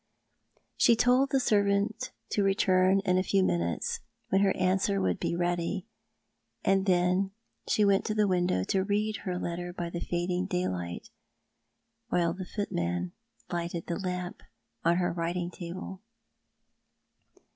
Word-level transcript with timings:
She 0.77 0.95
told 0.95 1.29
the 1.29 1.39
servant 1.39 2.09
to 2.31 2.41
return 2.41 3.01
in 3.01 3.19
a 3.19 3.23
few 3.23 3.43
minutes, 3.43 3.99
when 4.29 4.41
her 4.41 4.51
answer 4.57 4.99
would 4.99 5.19
be 5.19 5.35
ready; 5.35 5.85
and 6.65 6.87
then 6.87 7.29
she 7.67 7.85
went 7.85 8.03
to 8.05 8.15
the 8.15 8.27
window 8.27 8.63
to 8.63 8.83
read 8.83 9.17
her 9.25 9.37
letter 9.37 9.71
by 9.71 9.91
the 9.91 10.01
fading 10.01 10.47
daylight, 10.47 11.11
while 12.09 12.33
the 12.33 12.47
footman 12.47 13.11
lighted 13.51 13.85
the 13.85 13.99
lamp 13.99 14.41
on 14.83 14.97
her 14.97 15.13
writing 15.13 15.51
table. 15.51 16.01